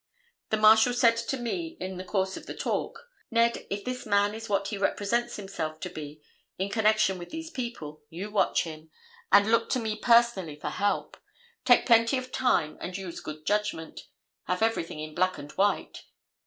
The 0.49 0.57
Marshal 0.57 0.93
said 0.95 1.15
to 1.17 1.37
me 1.37 1.77
in 1.79 1.97
the 1.97 2.03
course 2.03 2.35
of 2.35 2.47
the 2.47 2.55
talk, 2.55 3.07
'Ned, 3.29 3.67
if 3.69 3.85
this 3.85 4.03
man 4.03 4.33
is 4.33 4.49
what 4.49 4.69
he 4.69 4.77
represents 4.79 5.35
himself 5.35 5.79
to 5.81 5.91
be, 5.91 6.23
in 6.57 6.69
connection 6.71 7.19
with 7.19 7.29
these 7.29 7.51
people, 7.51 8.01
you 8.09 8.31
watch 8.31 8.63
him, 8.63 8.89
and 9.31 9.51
look 9.51 9.69
to 9.69 9.79
me 9.79 9.95
personally 9.95 10.55
for 10.55 10.71
help. 10.71 11.17
Take 11.65 11.85
plenty 11.85 12.17
of 12.17 12.31
time 12.31 12.79
and 12.81 12.97
use 12.97 13.19
good 13.19 13.45
judgment. 13.45 14.07
Have 14.45 14.63
everything 14.63 14.99
in 14.99 15.13
black 15.13 15.37
and 15.37 15.51
white. 15.51 16.01